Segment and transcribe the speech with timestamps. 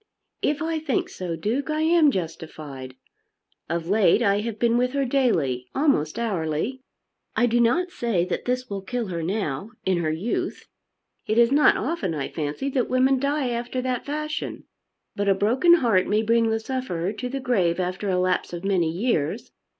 [0.41, 2.95] "If I think so, Duke, I am justified.
[3.69, 6.81] Of late I have been with her daily, almost hourly.
[7.35, 10.65] I do not say that this will kill her now, in her youth.
[11.27, 14.63] It is not often, I fancy, that women die after that fashion.
[15.15, 18.63] But a broken heart may bring the sufferer to the grave after a lapse of
[18.63, 19.51] many years.